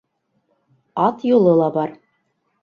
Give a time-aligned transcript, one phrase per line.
[1.05, 1.95] Ат юлы ла бар.